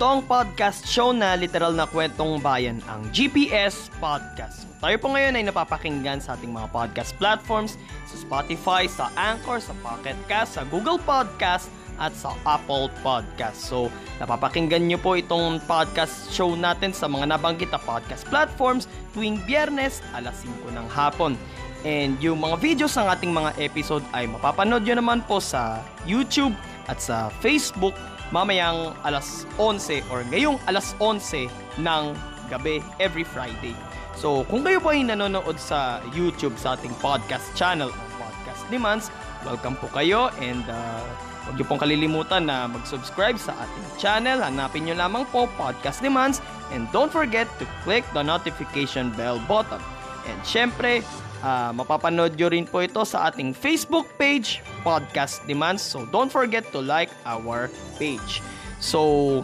[0.00, 4.64] Ito ang podcast show na literal na kwentong bayan, ang GPS Podcast.
[4.80, 7.76] Tayo po ngayon ay napapakinggan sa ating mga podcast platforms,
[8.08, 11.68] sa Spotify, sa Anchor, sa Pocket Cast, sa Google Podcast,
[12.00, 13.60] at sa Apple Podcast.
[13.60, 13.92] So,
[14.24, 20.00] napapakinggan nyo po itong podcast show natin sa mga nabanggit na podcast platforms tuwing biyernes
[20.16, 21.36] alas 5 ng hapon.
[21.84, 26.56] And yung mga videos ng ating mga episode ay mapapanood nyo naman po sa YouTube
[26.88, 27.92] at sa Facebook
[28.30, 31.50] mamayang alas 11 or ngayong alas 11
[31.82, 32.04] ng
[32.50, 33.74] gabi every Friday.
[34.18, 39.06] So, kung kayo po ay nanonood sa YouTube sa ating podcast channel o Podcast Demands,
[39.46, 41.02] welcome po kayo and uh,
[41.46, 44.42] huwag niyo pong kalilimutan na mag-subscribe sa ating channel.
[44.42, 46.42] Hanapin niyo lamang po Podcast Demands
[46.74, 49.80] and don't forget to click the notification bell button.
[50.28, 51.00] And syempre,
[51.42, 55.82] uh, mapapanood nyo rin po ito sa ating Facebook page, Podcast Demands.
[55.84, 57.68] So, don't forget to like our
[58.00, 58.44] page.
[58.80, 59.42] So,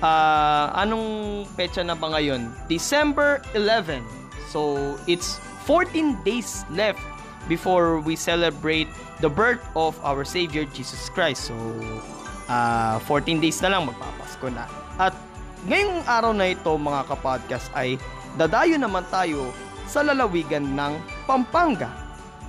[0.00, 2.52] uh, anong petsa na ba ngayon?
[2.68, 4.04] December 11.
[4.52, 7.00] So, it's 14 days left
[7.48, 11.50] before we celebrate the birth of our Savior Jesus Christ.
[11.50, 11.56] So,
[12.48, 14.66] uh, 14 days na lang magpapasko na.
[15.00, 15.14] At
[15.66, 17.98] ngayong araw na ito mga kapodcast ay
[18.38, 19.50] dadayo naman tayo
[19.86, 20.92] sa lalawigan ng
[21.24, 21.90] Pampanga,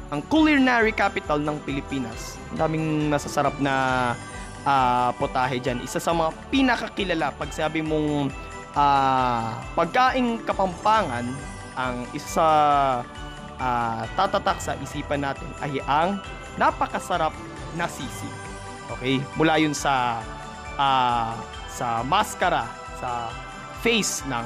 [0.10, 2.36] ang culinary capital ng Pilipinas.
[2.54, 3.74] Ang daming masasarap na
[4.64, 5.84] uh, potahe dyan.
[5.84, 8.31] Isa sa mga pinakakilala pag sabi mong
[8.74, 11.28] uh, pagkaing kapampangan,
[11.78, 12.47] ang isa sa
[13.62, 16.18] uh, tatatak sa isipan natin ay ang
[16.58, 17.36] napakasarap
[17.78, 18.34] na sisig.
[18.97, 19.22] Okay?
[19.38, 20.24] Mula yun sa
[20.80, 21.36] uh,
[21.68, 22.66] sa maskara,
[22.97, 23.30] sa
[23.86, 24.46] face ng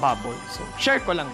[0.00, 0.36] baboy.
[0.48, 1.28] So, share ko lang.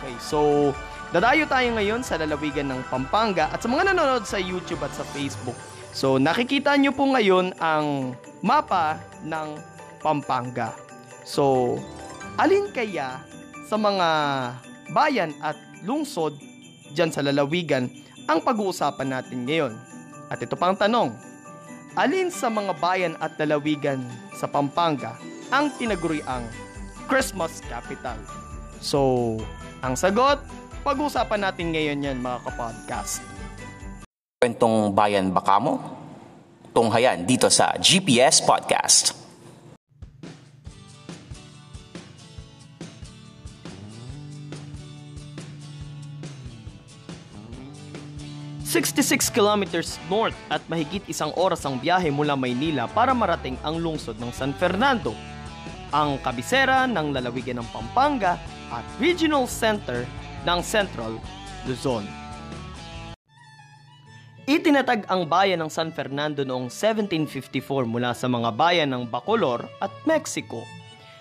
[0.00, 0.72] Okay, so
[1.12, 5.04] dadayo tayo ngayon sa lalawigan ng Pampanga at sa mga nanonood sa YouTube at sa
[5.12, 5.52] Facebook.
[5.92, 8.96] So, nakikita nyo po ngayon ang mapa
[9.28, 9.60] ng
[10.00, 10.72] Pampanga.
[11.28, 11.76] So,
[12.40, 13.20] alin kaya
[13.68, 14.08] sa mga
[14.96, 16.32] bayan at lungsod
[16.96, 17.92] dyan sa lalawigan
[18.24, 19.76] ang pag-uusapan natin ngayon?
[20.32, 21.12] At ito pang tanong,
[21.92, 24.00] alin sa mga bayan at lalawigan
[24.32, 25.12] sa Pampanga
[25.52, 26.48] ang tinaguriang
[27.04, 28.16] Christmas capital?
[28.80, 29.36] So,
[29.80, 30.44] ang sagot,
[30.84, 33.24] pag-usapan natin ngayon yan mga kapodcast.
[34.40, 35.80] Kwentong bayan baka mo?
[36.72, 39.16] Tunghayan dito sa GPS Podcast.
[48.70, 54.14] ...66 kilometers north at mahigit isang oras ang biyahe mula Maynila para marating ang lungsod
[54.22, 55.10] ng San Fernando.
[55.90, 58.38] Ang kabisera ng lalawigan ng Pampanga
[58.70, 60.06] at Regional Center
[60.46, 61.18] ng Central
[61.68, 62.06] Luzon.
[64.50, 69.94] Itinatag ang bayan ng San Fernando noong 1754 mula sa mga bayan ng Bacolor at
[70.02, 70.66] Mexico.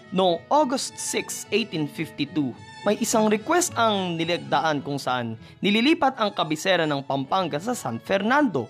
[0.09, 7.05] Noong August 6, 1852, may isang request ang nilagdaan kung saan nililipat ang kabisera ng
[7.05, 8.65] Pampanga sa San Fernando.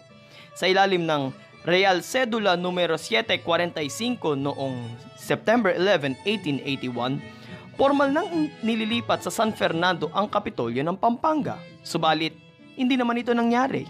[0.60, 1.32] Sa ilalim ng
[1.64, 4.76] Real Cedula numero 745 noong
[5.16, 7.39] September 11, 1881,
[7.80, 11.56] Formal nang nililipat sa San Fernando ang Kapitolyo ng Pampanga.
[11.80, 12.36] Subalit,
[12.76, 13.88] hindi naman ito nangyari.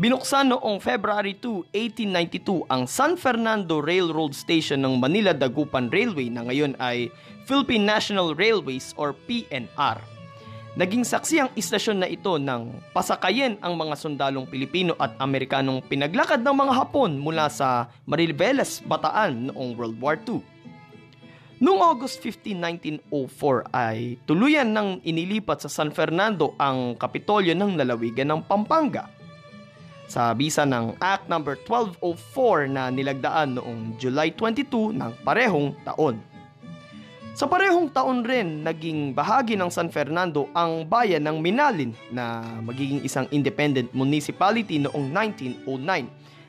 [0.00, 6.48] Binuksan noong February 2, 1892 ang San Fernando Railroad Station ng Manila Dagupan Railway na
[6.48, 7.12] ngayon ay
[7.44, 10.00] Philippine National Railways or PNR.
[10.80, 16.40] Naging saksi ang istasyon na ito ng pasakayin ang mga sundalong Pilipino at Amerikanong pinaglakad
[16.40, 20.40] ng mga Hapon mula sa Mariveles, Bataan noong World War II.
[21.58, 22.54] Noong August 15,
[23.10, 29.10] 1904 ay tuluyan nang inilipat sa San Fernando ang Kapitolyo ng lalawigan ng Pampanga.
[30.06, 31.42] Sa bisa ng Act No.
[31.42, 36.22] 1204 na nilagdaan noong July 22 ng parehong taon.
[37.34, 43.02] Sa parehong taon rin, naging bahagi ng San Fernando ang bayan ng Minalin na magiging
[43.02, 45.66] isang independent municipality noong 1909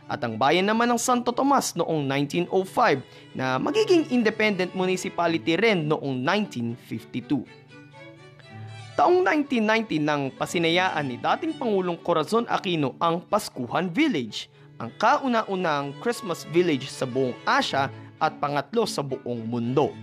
[0.10, 2.02] at ang bayan naman ng Santo Tomas noong
[2.50, 7.46] 1905 na magiging independent municipality rin noong 1952.
[8.98, 16.44] Taong 1990 nang pasinayaan ni dating Pangulong Corazon Aquino ang Paskuhan Village, ang kauna-unang Christmas
[16.50, 17.88] village sa buong Asya
[18.20, 19.96] at pangatlo sa buong mundo.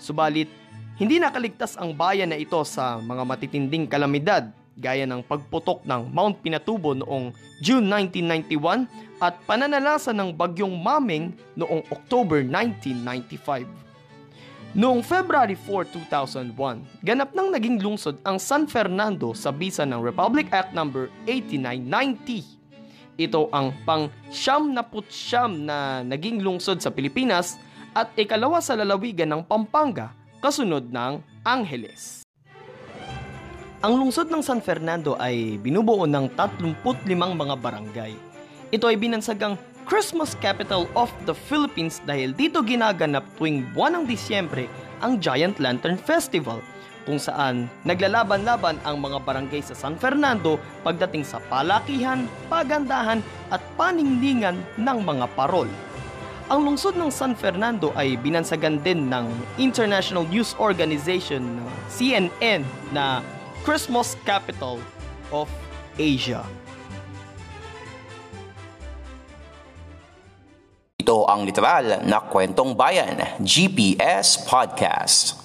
[0.00, 0.48] Subalit,
[0.94, 6.42] hindi nakaligtas ang bayan na ito sa mga matitinding kalamidad gaya ng pagputok ng Mount
[6.42, 7.30] Pinatubo noong
[7.62, 8.86] June 1991
[9.22, 13.84] at pananalasa ng bagyong Maming noong October 1995.
[14.74, 20.50] Noong February 4, 2001, ganap nang naging lungsod ang San Fernando sa bisa ng Republic
[20.50, 20.90] Act No.
[21.30, 22.42] 8990.
[23.14, 27.54] Ito ang pang siyam na putsyam na naging lungsod sa Pilipinas
[27.94, 30.10] at ikalawa sa lalawigan ng Pampanga,
[30.42, 32.23] kasunod ng Angeles.
[33.84, 38.16] Ang lungsod ng San Fernando ay binubuo ng 35 mga barangay.
[38.72, 44.72] Ito ay binansagang Christmas Capital of the Philippines dahil dito ginaganap tuwing buwan ng Disyembre
[45.04, 46.64] ang Giant Lantern Festival
[47.04, 53.20] kung saan naglalaban-laban ang mga barangay sa San Fernando pagdating sa palakihan, pagandahan
[53.52, 55.68] at paningningan ng mga parol.
[56.48, 59.28] Ang lungsod ng San Fernando ay binansagan din ng
[59.60, 61.60] International News Organization
[61.92, 63.20] CNN na
[63.64, 64.76] Christmas Capital
[65.32, 65.48] of
[65.96, 66.44] Asia.
[71.00, 75.40] Ito ang literal na kwentong bayan, GPS Podcast.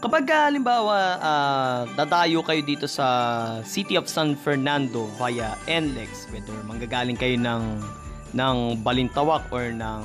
[0.00, 6.56] Kapag ah, halimbawa uh, dadayo kayo dito sa City of San Fernando via NLEX, whether
[6.64, 7.84] manggagaling kayo ng,
[8.32, 10.00] ng Balintawak or ng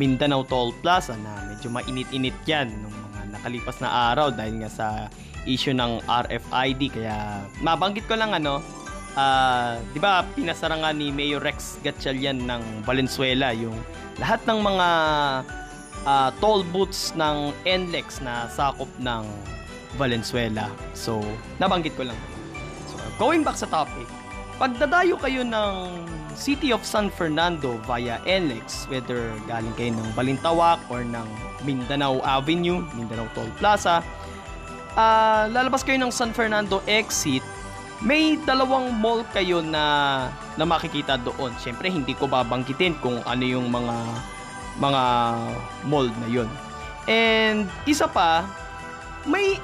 [0.00, 3.03] Mindanao Toll Plaza na medyo mainit-init yan nung
[3.34, 4.88] nakalipas na araw dahil nga sa
[5.44, 8.62] issue ng RFID kaya mabanggit ko lang ano
[9.18, 13.76] uh, 'di ba pinasara nga ni Mayor Rex Gatchalian ng Valenzuela yung
[14.22, 14.88] lahat ng mga
[16.06, 19.24] uh, toll booths ng NLEX na sakop ng
[19.94, 20.70] Valenzuela.
[20.94, 21.22] So,
[21.62, 22.18] nabanggit ko lang.
[22.90, 24.06] So, going back sa topic,
[24.58, 25.74] pagdadayo kayo ng
[26.34, 31.26] City of San Fernando via NLEX, whether galing kayo ng Balintawak or ng
[31.62, 34.02] Mindanao Avenue, Mindanao Toll Plaza,
[34.98, 37.42] uh, lalabas kayo ng San Fernando exit,
[38.04, 40.28] may dalawang mall kayo na
[40.58, 41.54] na makikita doon.
[41.56, 43.96] Siyempre, hindi ko babanggitin kung ano yung mga
[44.78, 45.02] mga
[45.86, 46.50] mall na yun.
[47.06, 48.44] And isa pa,
[49.24, 49.60] may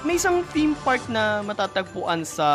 [0.00, 2.48] may isang theme park na matatagpuan sa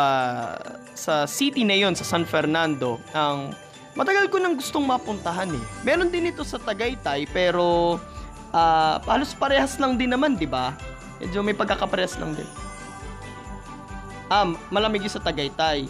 [0.96, 2.98] sa city na yon sa San Fernando.
[3.14, 3.54] Ang
[3.94, 5.64] matagal ko nang gustong mapuntahan eh.
[5.86, 7.96] Meron din ito sa Tagaytay pero
[8.50, 10.74] uh, halos parehas lang din naman, 'di ba?
[11.22, 12.48] Medyo may pagkakaparehas lang din.
[14.26, 14.42] Ah,
[14.74, 15.86] malamig yung sa Tagaytay.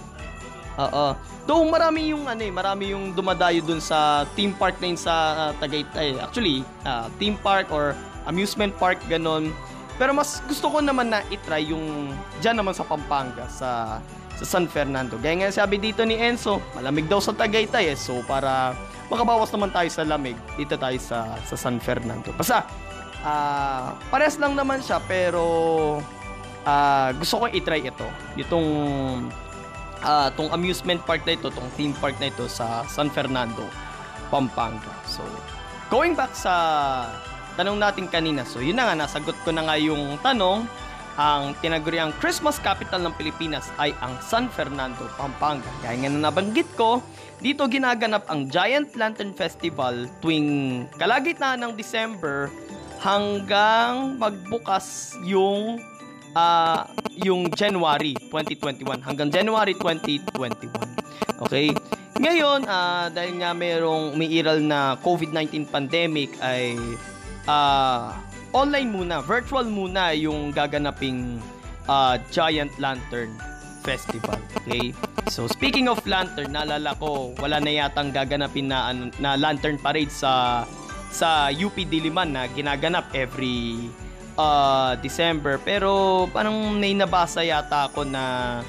[0.77, 1.17] Oo.
[1.49, 5.15] Though marami yung ano eh, marami yung dumadayo dun sa theme park na yun sa
[5.33, 6.21] uh, Tagaytay.
[6.21, 7.97] Actually, uh, theme park or
[8.29, 9.57] amusement park ganon.
[9.97, 12.13] Pero mas gusto ko naman na i-try yung
[12.45, 14.01] diyan naman sa Pampanga sa
[14.37, 15.17] sa San Fernando.
[15.17, 17.99] Gaya nga sabi dito ni Enzo, malamig daw sa Tagaytay eh.
[17.99, 18.77] So para
[19.09, 22.29] makabawas naman tayo sa lamig, dito tayo sa sa San Fernando.
[22.37, 22.69] Basta
[23.25, 25.45] uh, pares lang naman siya pero
[26.69, 28.09] uh, gusto ko i-try ito.
[28.37, 28.69] Itong
[30.05, 33.65] uh, tong amusement park na ito, tong theme park na ito sa San Fernando,
[34.29, 34.93] Pampanga.
[35.09, 35.25] So,
[35.89, 36.55] going back sa
[37.57, 40.69] tanong natin kanina, so yun na nga, nasagot ko na nga yung tanong,
[41.17, 45.65] ang tinaguriang Christmas capital ng Pilipinas ay ang San Fernando, Pampanga.
[45.81, 47.01] Gaya nga na nabanggit ko,
[47.41, 52.53] dito ginaganap ang Giant Lantern Festival tuwing kalagitnaan ng December
[53.01, 55.81] hanggang magbukas yung
[56.37, 56.85] uh,
[57.25, 60.69] yung January 2021 hanggang January 2021.
[61.49, 61.73] Okay?
[62.17, 66.77] Ngayon, uh, dahil nga merong umiiral na COVID-19 pandemic ay
[67.47, 68.13] uh,
[68.53, 71.41] online muna, virtual muna yung gaganaping
[71.89, 73.35] uh, Giant Lantern
[73.83, 74.39] Festival.
[74.63, 74.91] Okay?
[75.31, 78.91] So speaking of lantern, naalala ko wala na yatang gaganapin na
[79.23, 80.67] na lantern parade sa
[81.11, 83.91] sa UP Diliman na ginaganap every
[84.39, 85.59] uh, December.
[85.63, 88.61] Pero parang may nabasa yata ako na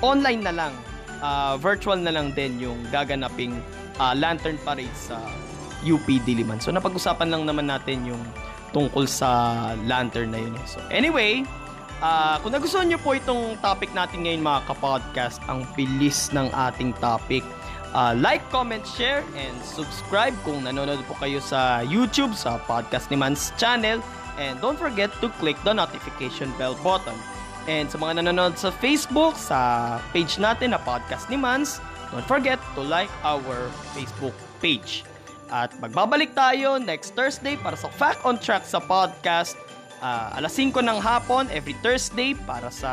[0.00, 0.72] online na lang,
[1.20, 3.56] uh, virtual na lang din yung gaganaping
[4.00, 5.20] uh, lantern parade sa
[5.84, 6.62] UP Diliman.
[6.62, 8.22] So napag-usapan lang naman natin yung
[8.76, 10.54] tungkol sa lantern na yun.
[10.68, 11.44] So anyway,
[12.04, 16.92] uh, kung nagustuhan nyo po itong topic natin ngayon mga kapodcast, ang bilis ng ating
[17.00, 17.44] topic.
[17.96, 23.16] Uh, like, comment, share, and subscribe kung nanonood po kayo sa YouTube, sa Podcast ni
[23.16, 24.04] Mans channel.
[24.36, 27.16] And don't forget to click the notification bell button.
[27.64, 31.80] And sa mga nanonood sa Facebook, sa page natin na Podcast ni Mans,
[32.12, 35.08] don't forget to like our Facebook page.
[35.50, 39.54] At magbabalik tayo next Thursday para sa Fact on Track sa podcast.
[40.04, 42.92] ah, alas 5 ng hapon every Thursday para sa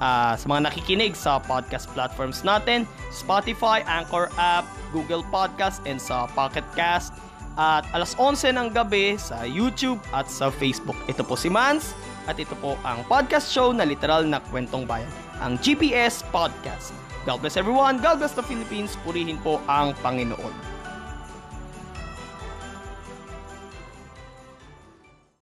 [0.00, 6.26] ah, sa mga nakikinig sa podcast platforms natin, Spotify, Anchor app, Google Podcast, and sa
[6.32, 7.12] Pocket Cast.
[7.60, 10.96] At alas 11 ng gabi sa YouTube at sa Facebook.
[11.10, 11.92] Ito po si Mans
[12.24, 15.10] at ito po ang podcast show na literal na kwentong bayan,
[15.42, 16.94] ang GPS Podcast.
[17.28, 20.69] God bless everyone, God bless the Philippines, purihin po ang Panginoon.